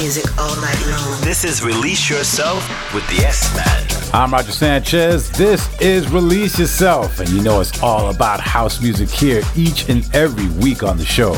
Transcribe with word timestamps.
music 0.00 0.38
all 0.38 0.56
night 0.56 0.82
long. 0.86 1.20
This 1.20 1.44
is 1.44 1.62
Release 1.62 2.08
Yourself 2.08 2.66
with 2.94 3.06
the 3.08 3.22
S 3.22 3.54
Man. 3.54 4.14
I'm 4.14 4.32
Roger 4.32 4.50
Sanchez. 4.50 5.30
This 5.32 5.68
is 5.78 6.10
Release 6.10 6.58
Yourself, 6.58 7.20
and 7.20 7.28
you 7.28 7.42
know 7.42 7.60
it's 7.60 7.82
all 7.82 8.08
about 8.08 8.40
house 8.40 8.80
music 8.80 9.10
here 9.10 9.42
each 9.54 9.90
and 9.90 10.08
every 10.14 10.48
week 10.64 10.82
on 10.82 10.96
the 10.96 11.04
show. 11.04 11.34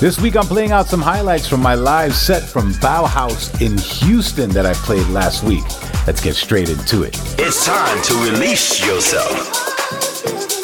This 0.00 0.20
week 0.20 0.36
I'm 0.36 0.44
playing 0.44 0.72
out 0.72 0.86
some 0.86 1.00
highlights 1.00 1.48
from 1.48 1.62
my 1.62 1.74
live 1.74 2.14
set 2.14 2.42
from 2.42 2.72
Bauhaus 2.74 3.58
in 3.62 3.78
Houston 3.78 4.50
that 4.50 4.66
I 4.66 4.74
played 4.74 5.06
last 5.08 5.42
week. 5.42 5.64
Let's 6.06 6.22
get 6.22 6.36
straight 6.36 6.68
into 6.68 7.04
it. 7.04 7.18
It's 7.38 7.64
time 7.64 8.02
to 8.02 8.14
release 8.30 8.84
yourself. 8.86 10.57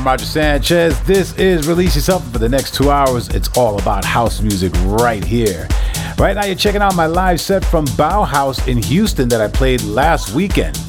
I'm 0.00 0.06
Roger 0.06 0.24
Sanchez. 0.24 0.98
This 1.02 1.36
is 1.36 1.68
Release 1.68 1.94
Yourself. 1.94 2.26
For 2.32 2.38
the 2.38 2.48
next 2.48 2.74
two 2.74 2.90
hours, 2.90 3.28
it's 3.28 3.54
all 3.54 3.78
about 3.78 4.02
house 4.02 4.40
music 4.40 4.72
right 4.86 5.22
here. 5.22 5.68
Right 6.16 6.34
now, 6.34 6.46
you're 6.46 6.54
checking 6.54 6.80
out 6.80 6.96
my 6.96 7.04
live 7.04 7.38
set 7.38 7.62
from 7.62 7.84
Bauhaus 7.84 8.66
in 8.66 8.82
Houston 8.84 9.28
that 9.28 9.42
I 9.42 9.48
played 9.48 9.82
last 9.82 10.34
weekend. 10.34 10.80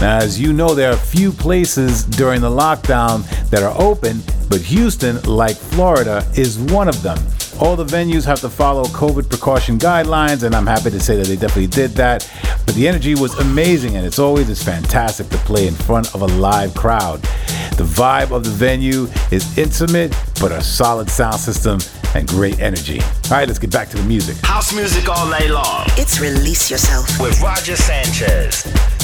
Now, 0.00 0.18
as 0.18 0.40
you 0.40 0.52
know, 0.52 0.74
there 0.74 0.90
are 0.90 0.96
few 0.96 1.30
places 1.30 2.02
during 2.02 2.40
the 2.40 2.50
lockdown 2.50 3.22
that 3.50 3.62
are 3.62 3.80
open, 3.80 4.20
but 4.48 4.60
Houston, 4.62 5.22
like 5.22 5.54
Florida, 5.54 6.28
is 6.34 6.58
one 6.58 6.88
of 6.88 7.00
them. 7.04 7.18
All 7.60 7.76
the 7.76 7.84
venues 7.84 8.24
have 8.24 8.40
to 8.40 8.50
follow 8.50 8.82
COVID 8.86 9.28
precaution 9.28 9.78
guidelines, 9.78 10.42
and 10.42 10.56
I'm 10.56 10.66
happy 10.66 10.90
to 10.90 10.98
say 10.98 11.14
that 11.14 11.28
they 11.28 11.36
definitely 11.36 11.68
did 11.68 11.92
that. 11.92 12.28
But 12.66 12.74
the 12.74 12.88
energy 12.88 13.14
was 13.14 13.38
amazing, 13.38 13.96
and 13.96 14.04
it's 14.04 14.18
always 14.18 14.50
it's 14.50 14.62
fantastic 14.62 15.28
to 15.28 15.36
play 15.38 15.68
in 15.68 15.74
front 15.74 16.12
of 16.16 16.22
a 16.22 16.26
live 16.26 16.74
crowd. 16.74 17.24
The 17.80 17.86
vibe 17.86 18.30
of 18.30 18.44
the 18.44 18.50
venue 18.50 19.08
is 19.30 19.56
intimate, 19.56 20.14
but 20.38 20.52
a 20.52 20.62
solid 20.62 21.08
sound 21.08 21.36
system 21.36 21.78
and 22.14 22.28
great 22.28 22.60
energy. 22.60 23.00
All 23.00 23.30
right, 23.30 23.48
let's 23.48 23.58
get 23.58 23.70
back 23.70 23.88
to 23.88 23.96
the 23.96 24.02
music. 24.02 24.36
House 24.44 24.74
music 24.74 25.08
all 25.08 25.30
day 25.30 25.48
long. 25.48 25.86
It's 25.96 26.20
Release 26.20 26.70
Yourself 26.70 27.18
with 27.18 27.40
Roger 27.40 27.76
Sanchez. 27.76 28.99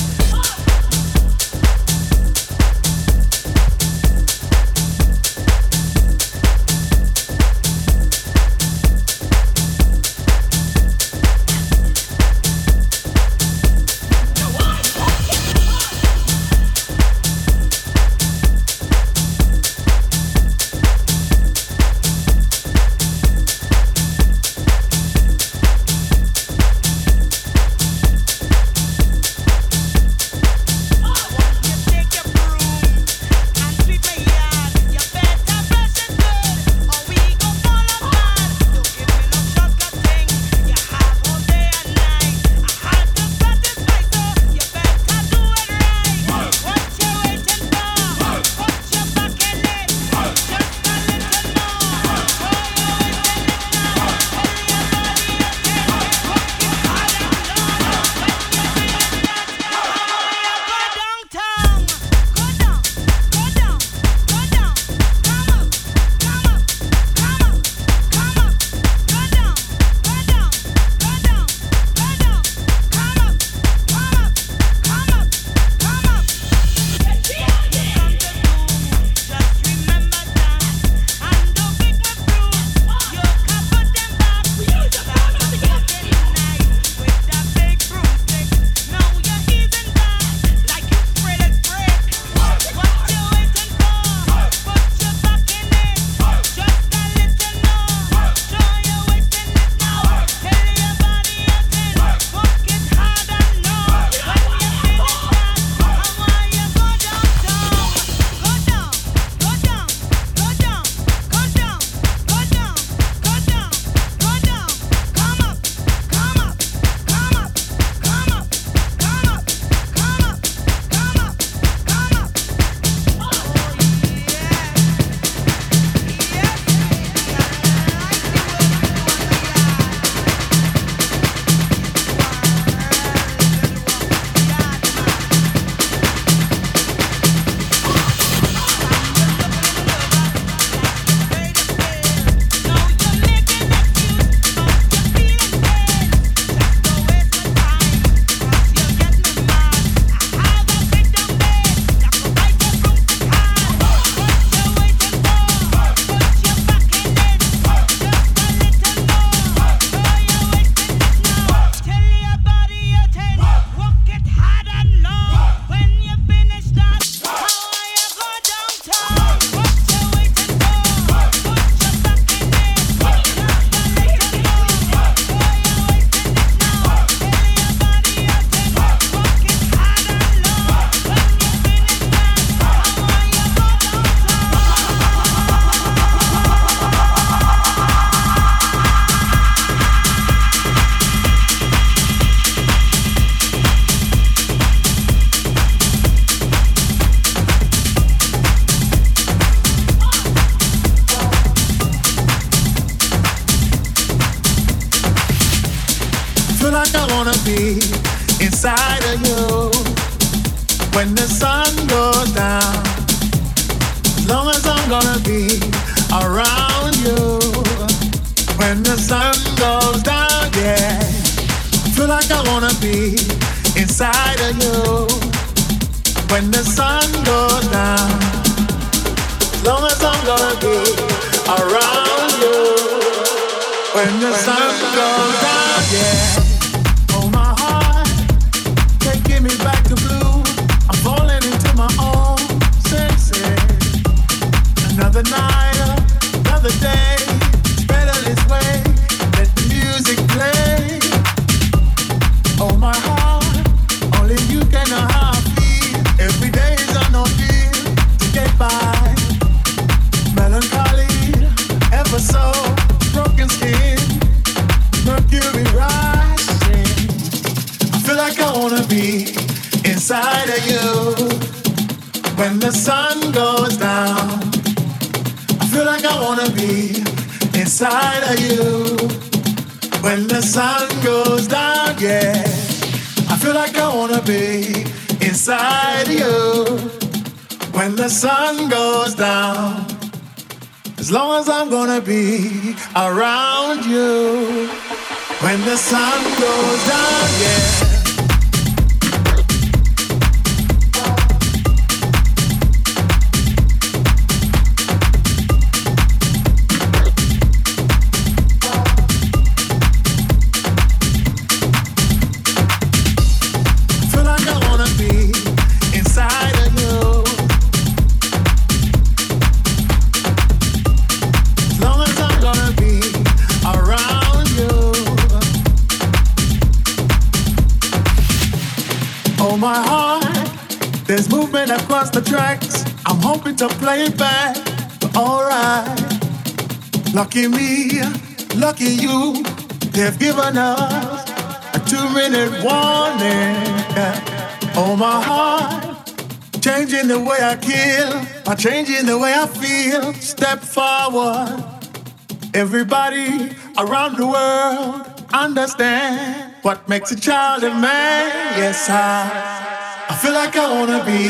Around 353.78 354.16
the 354.16 354.26
world 354.26 355.06
understand 355.32 356.54
what 356.62 356.88
makes 356.88 357.12
a 357.12 357.20
child 357.20 357.62
a 357.62 357.70
man. 357.70 358.30
Yes, 358.56 358.88
I, 358.88 360.06
I 360.08 360.14
feel 360.16 360.32
like 360.32 360.56
I 360.56 360.66
wanna 360.72 361.04
be 361.04 361.26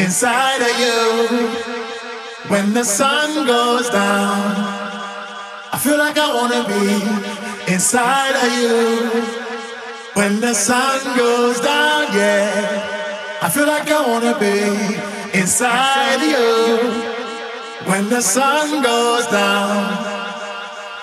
inside 0.00 0.60
of 0.60 0.74
you 0.78 1.48
when 2.48 2.74
the 2.74 2.84
sun 2.84 3.46
goes 3.46 3.88
down. 3.88 4.38
I 5.72 5.78
feel 5.82 5.98
like 5.98 6.18
I 6.18 6.34
wanna 6.34 6.62
be 6.68 7.72
inside 7.72 8.36
of 8.44 8.52
you 8.60 9.22
when 10.14 10.40
the 10.40 10.54
sun 10.54 11.16
goes 11.16 11.60
down. 11.60 12.06
Yeah, 12.14 13.38
I 13.40 13.48
feel 13.48 13.66
like 13.66 13.90
I 13.90 14.06
wanna 14.06 14.38
be 14.38 15.38
inside 15.38 16.16
of 16.16 16.22
you 16.22 17.90
when 17.90 18.10
the 18.10 18.20
sun 18.20 18.82
goes 18.82 19.26
down. 19.28 20.11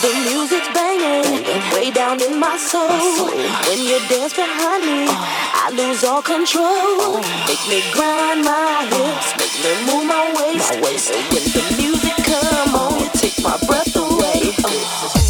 The 0.00 0.08
music's 0.30 0.68
banging 0.72 1.44
way 1.74 1.90
down 1.90 2.22
in 2.22 2.40
my 2.40 2.56
soul. 2.56 2.88
When 3.28 3.78
you 3.78 3.98
dance 4.08 4.32
behind 4.32 4.82
me, 4.82 5.06
I 5.10 5.70
lose 5.74 6.04
all 6.04 6.22
control. 6.22 7.20
Make 7.46 7.64
me 7.68 7.82
grind 7.92 8.42
my 8.42 8.88
hips, 8.88 9.36
make 9.36 9.56
me 9.62 9.92
move 9.92 10.06
my 10.06 10.24
waist. 10.40 10.72
When 10.72 11.44
the 11.52 11.76
music 11.76 12.16
come 12.24 12.74
on, 12.74 13.10
take 13.10 13.42
my 13.42 13.58
breath 13.66 13.94
away. 13.94 15.29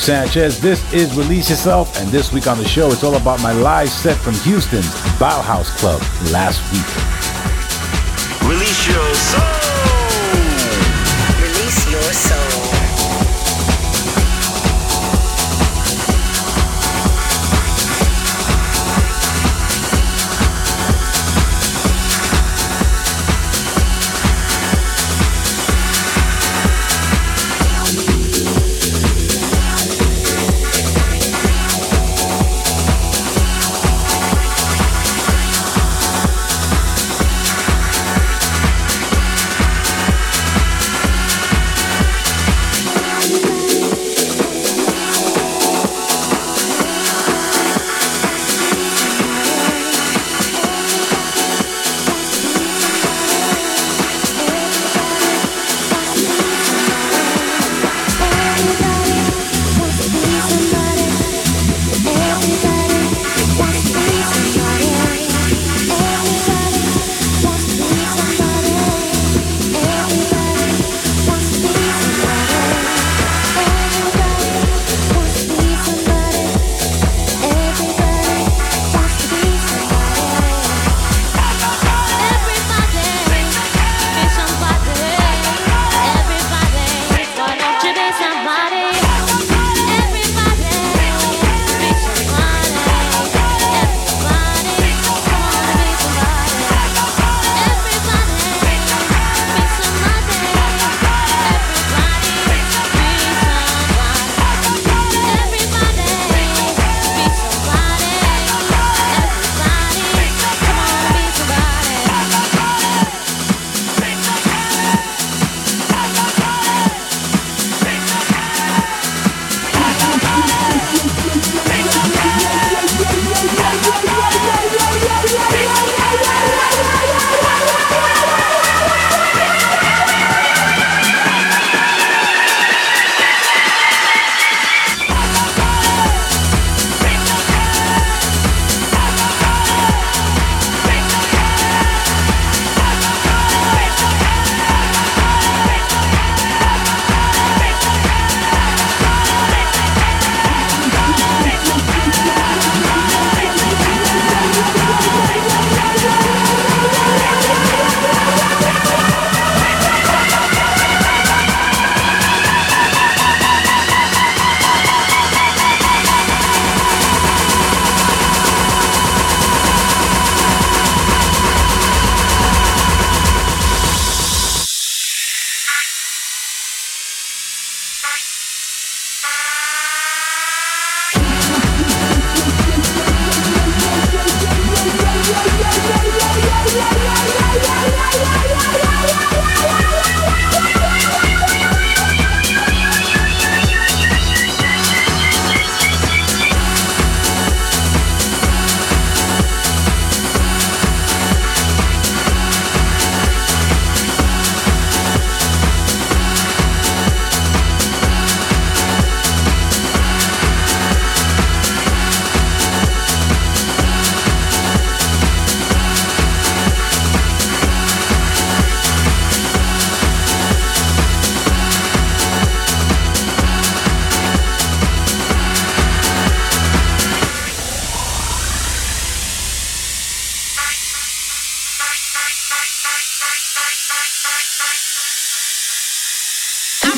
Sanchez. 0.00 0.58
This 0.58 0.80
is 0.94 1.14
Release 1.14 1.50
Yourself, 1.50 2.00
and 2.00 2.08
this 2.08 2.32
week 2.32 2.46
on 2.46 2.56
the 2.56 2.66
show, 2.66 2.90
it's 2.90 3.04
all 3.04 3.16
about 3.16 3.42
my 3.42 3.52
live 3.52 3.90
set 3.90 4.16
from 4.16 4.34
Houston's 4.34 4.88
Bauhaus 5.18 5.68
Club 5.76 6.00
last 6.32 6.60
week. 6.72 6.89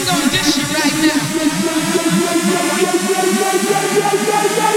gonna 0.04 0.30
dish 0.30 0.56
you 0.56 0.64
right 0.64 0.96
now. 4.66 4.71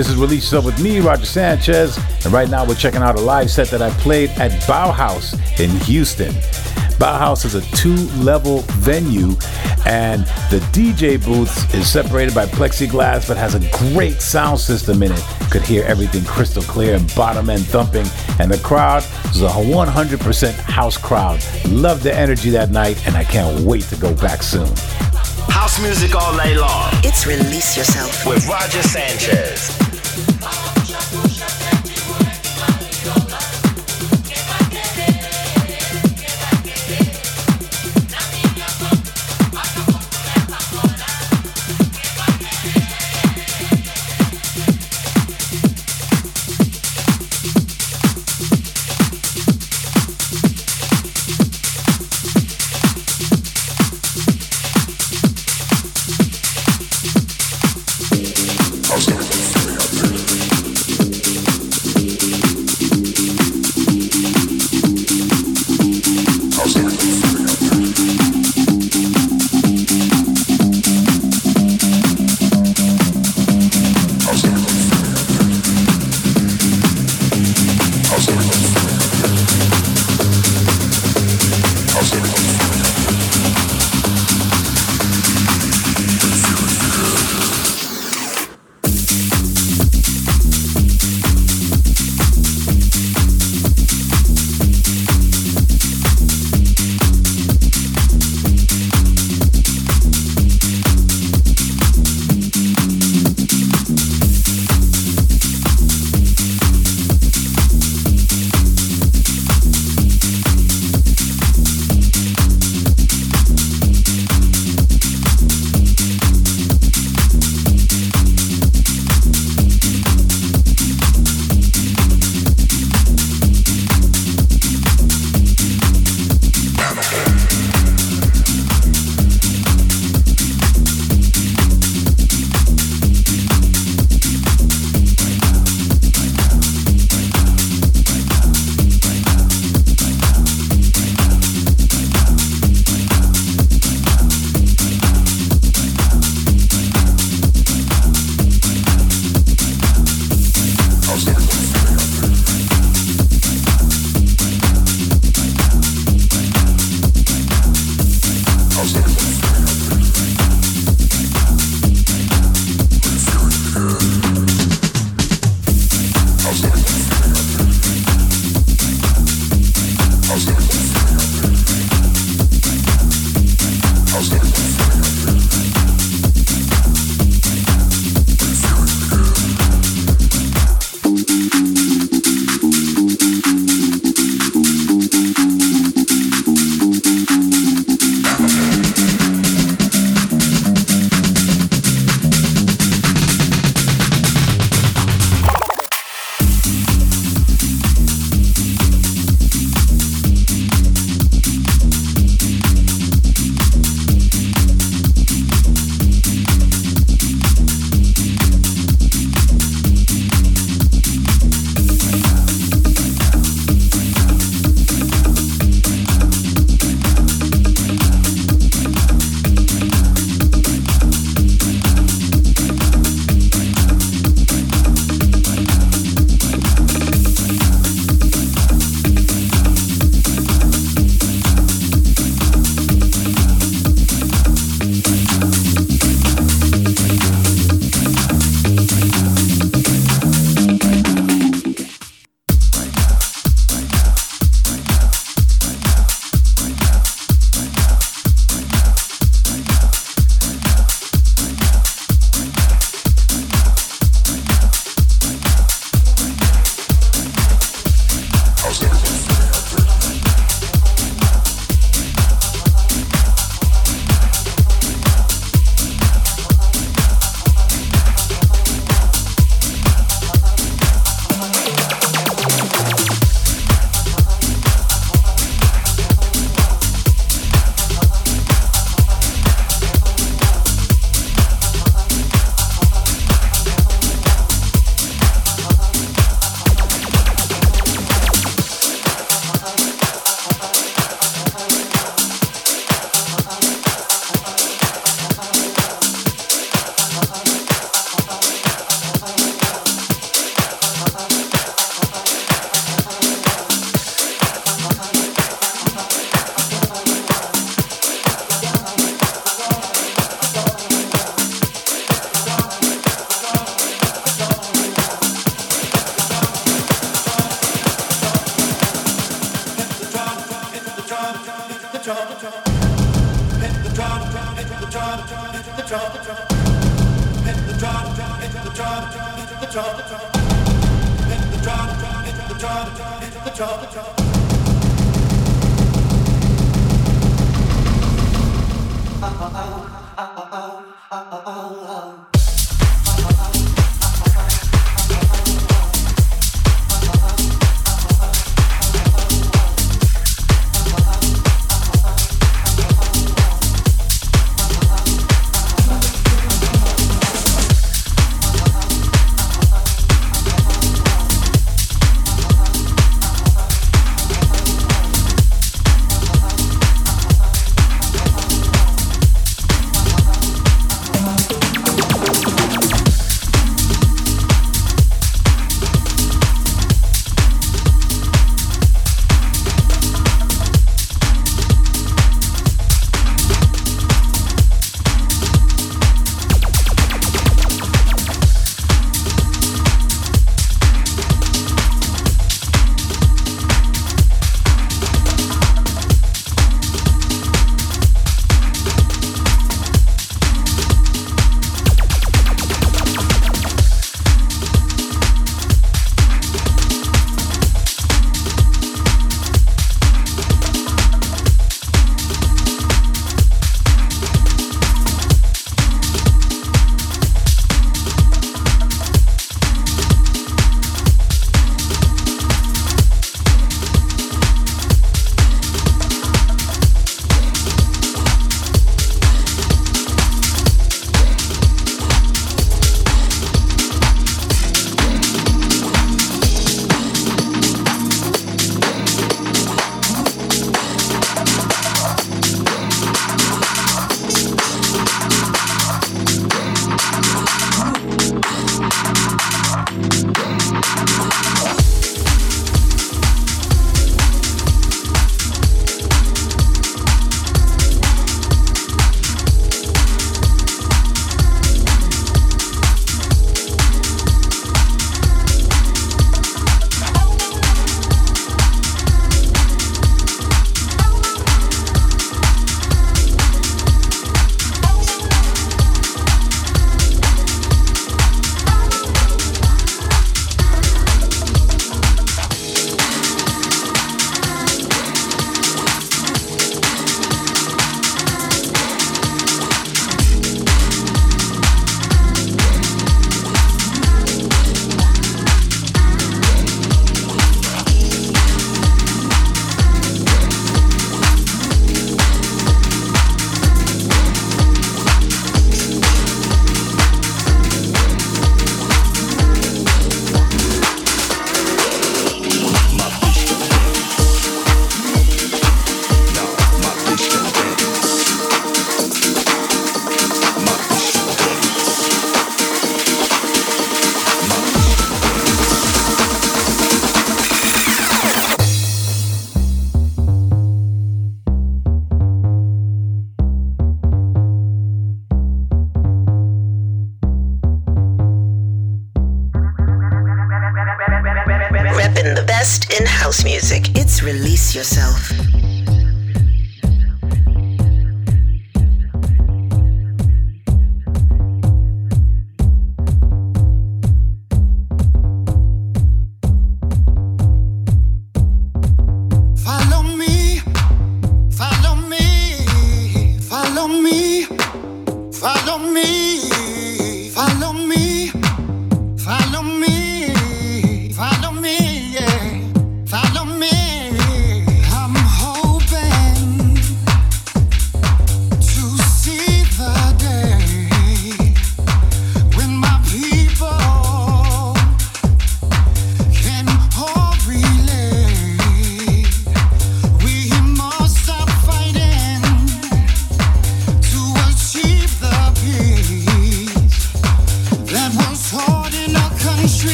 This 0.00 0.08
is 0.08 0.16
Release 0.16 0.44
Yourself 0.44 0.64
with 0.64 0.82
me, 0.82 0.98
Roger 1.00 1.26
Sanchez, 1.26 1.98
and 2.24 2.32
right 2.32 2.48
now 2.48 2.64
we're 2.64 2.74
checking 2.74 3.02
out 3.02 3.16
a 3.16 3.20
live 3.20 3.50
set 3.50 3.68
that 3.68 3.82
I 3.82 3.90
played 4.00 4.30
at 4.30 4.50
Bauhaus 4.62 5.34
in 5.60 5.68
Houston. 5.80 6.32
Bauhaus 6.96 7.44
is 7.44 7.54
a 7.54 7.60
two-level 7.76 8.60
venue, 8.78 9.32
and 9.84 10.22
the 10.48 10.66
DJ 10.72 11.22
booth 11.22 11.74
is 11.74 11.86
separated 11.86 12.34
by 12.34 12.46
plexiglass, 12.46 13.28
but 13.28 13.36
has 13.36 13.54
a 13.54 13.92
great 13.92 14.22
sound 14.22 14.58
system 14.58 15.02
in 15.02 15.12
it. 15.12 15.22
Could 15.50 15.60
hear 15.60 15.84
everything 15.84 16.24
crystal 16.24 16.62
clear 16.62 16.94
and 16.94 17.14
bottom 17.14 17.50
end 17.50 17.66
thumping, 17.66 18.06
and 18.38 18.50
the 18.50 18.58
crowd 18.64 19.04
was 19.24 19.42
a 19.42 19.48
100% 19.48 20.50
house 20.60 20.96
crowd. 20.96 21.44
Loved 21.68 22.04
the 22.04 22.14
energy 22.14 22.48
that 22.48 22.70
night, 22.70 23.06
and 23.06 23.18
I 23.18 23.24
can't 23.24 23.60
wait 23.66 23.82
to 23.90 23.96
go 23.96 24.14
back 24.14 24.42
soon. 24.42 24.74
House 25.50 25.78
music 25.82 26.14
all 26.14 26.34
night 26.38 26.56
long 26.56 26.88
It's 27.04 27.26
Release 27.26 27.76
Yourself. 27.76 28.24
with 28.24 28.48
Roger 28.48 28.82
Sanchez. 28.82 29.89
How's 30.20 30.59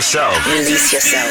yourself. 0.00 0.46
Release 0.46 0.94
yourself. 0.94 1.29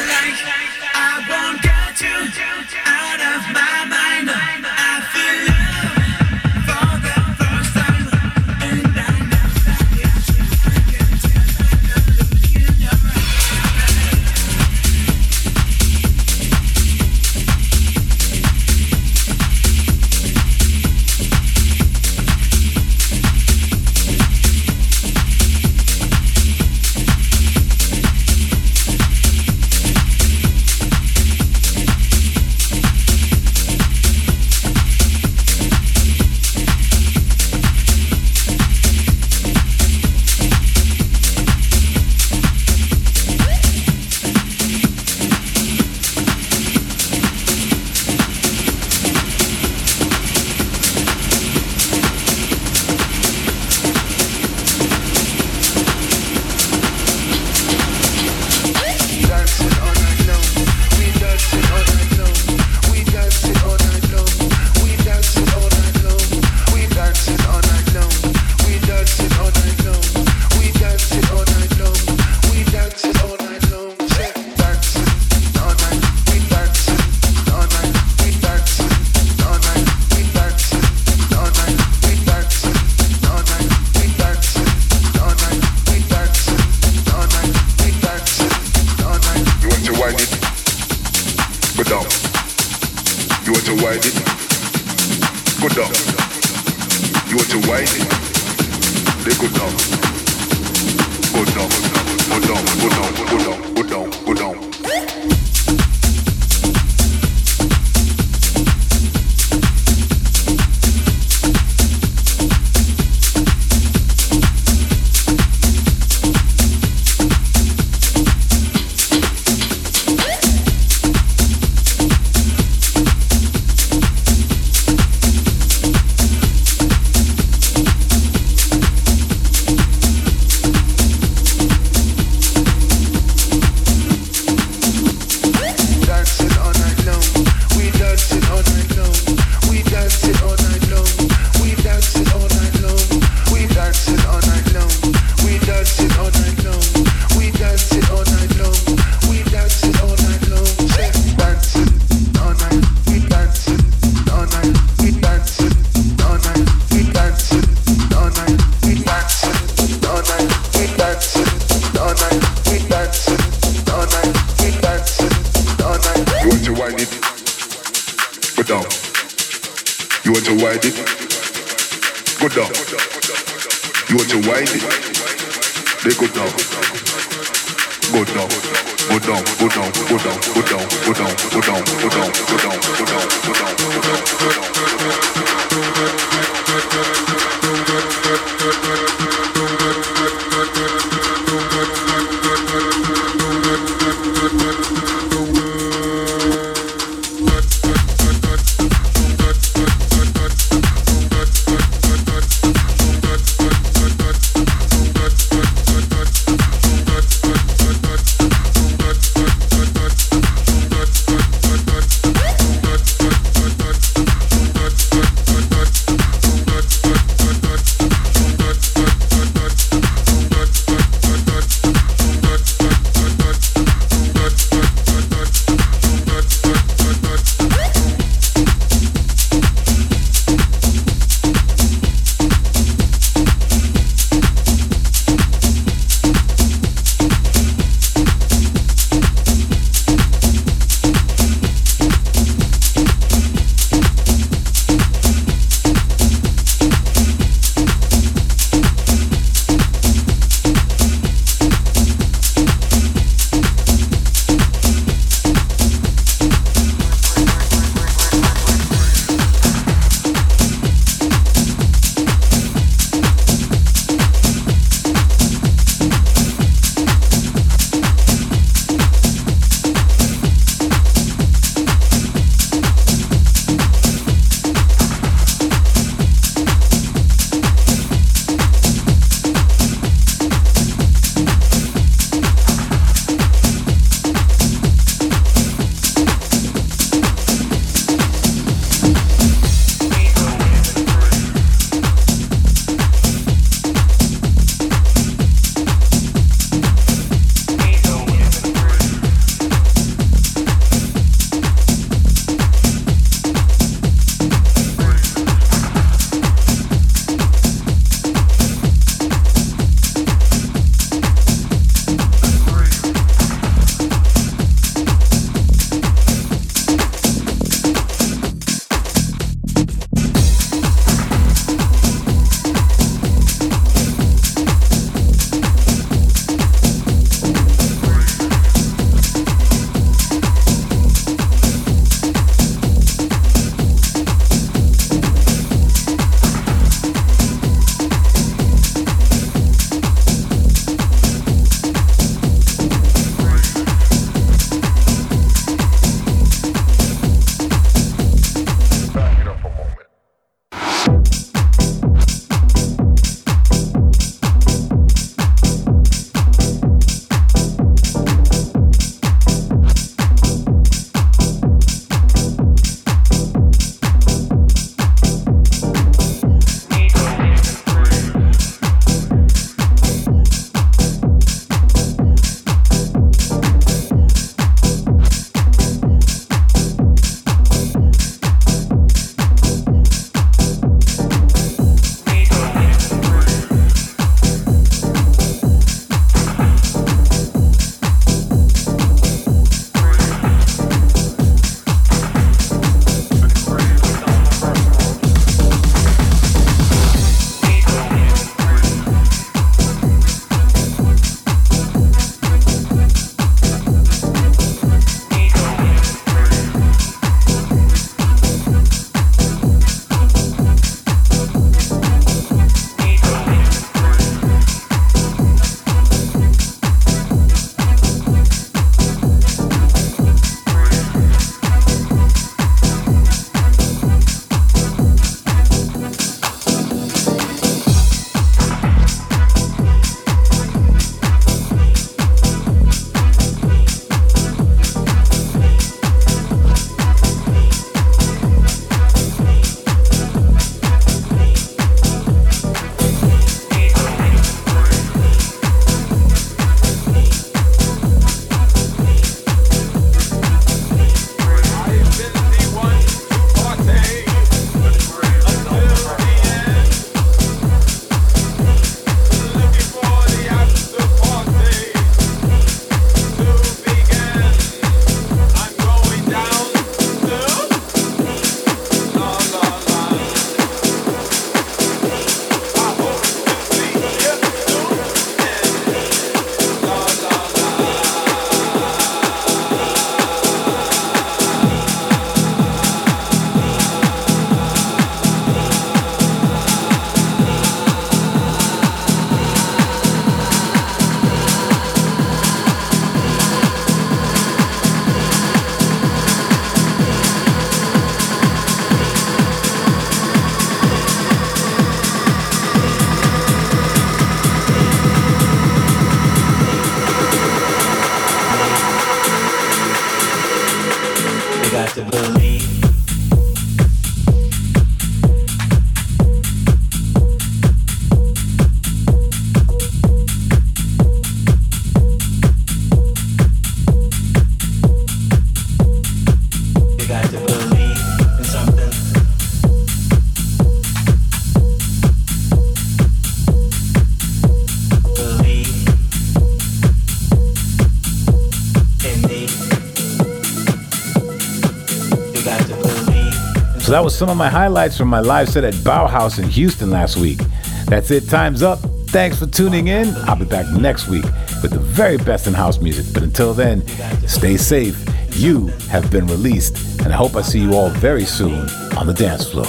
So 543.90 543.94
that 543.94 544.03
was 544.03 544.16
some 544.16 544.30
of 544.30 544.38
my 544.38 544.49
highlights 544.49 544.95
from 544.95 545.07
my 545.07 545.20
live 545.20 545.49
set 545.49 545.64
at 545.64 545.74
Bauhaus 545.74 546.38
in 546.38 546.48
Houston 546.48 546.91
last 546.91 547.18
week. 547.18 547.40
That's 547.88 548.11
it, 548.11 548.30
time's 548.30 548.61
up. 548.61 548.78
Thanks 549.07 549.40
for 549.40 549.48
tuning 549.48 549.88
in. 549.88 550.14
I'll 550.28 550.36
be 550.36 550.45
back 550.45 550.68
next 550.80 551.07
week 551.07 551.24
with 551.64 551.72
the 551.72 551.80
very 551.80 552.18
best 552.18 552.45
in 552.45 552.53
house 552.53 552.80
music. 552.80 553.11
But 553.16 553.24
until 553.24 553.52
then, 553.52 553.82
stay 554.28 554.57
safe. 554.57 555.03
You 555.32 555.70
have 555.90 556.11
been 556.11 556.28
released, 556.28 556.99
and 557.02 557.11
I 557.11 557.16
hope 557.16 557.36
I 557.36 557.41
see 557.41 557.61
you 557.61 557.74
all 557.74 557.90
very 557.90 558.26
soon 558.26 558.70
on 558.95 559.07
the 559.07 559.14
dance 559.16 559.49
floor. 559.49 559.66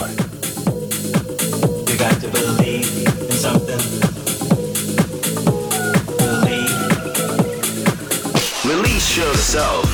You 1.88 1.96
got 1.98 2.20
to 2.20 2.28
believe 2.28 3.06
in 3.06 3.30
something. 3.32 3.80
Believe. 6.18 6.76
Release 8.66 9.16
yourself 9.16 9.16
Release 9.16 9.16
yourself. 9.16 9.89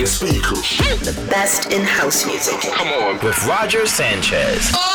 Coming 0.00 0.32
your 0.32 0.42
speakers 0.42 0.78
The 1.04 1.26
best 1.28 1.72
in 1.72 1.82
house 1.82 2.26
music. 2.26 2.60
Come 2.72 2.88
on. 2.88 3.24
With 3.24 3.46
Roger 3.46 3.86
Sanchez. 3.86 4.70
Oh, 4.74 4.89